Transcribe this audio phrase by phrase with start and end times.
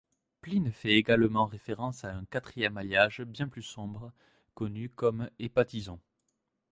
[0.41, 4.11] Pline fait également référence à un quatrième alliage, bien plus sombre,
[4.55, 5.99] connu comme hepatizon.